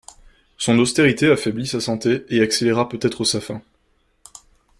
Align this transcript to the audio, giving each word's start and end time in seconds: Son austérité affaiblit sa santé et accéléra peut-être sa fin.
Son 0.57 0.79
austérité 0.79 1.29
affaiblit 1.29 1.67
sa 1.67 1.79
santé 1.79 2.25
et 2.29 2.41
accéléra 2.41 2.89
peut-être 2.89 3.23
sa 3.23 3.39
fin. 3.39 3.61